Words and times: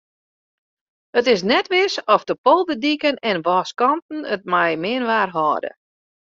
It 1.17 1.27
is 1.33 1.43
net 1.51 1.67
wis 1.73 1.93
oft 2.13 2.27
de 2.29 2.35
polderdiken 2.45 3.15
en 3.29 3.37
wâlskanten 3.47 4.19
it 4.35 4.41
mei 4.51 4.71
min 4.83 5.03
waar 5.09 5.29
hâlde. 5.37 5.71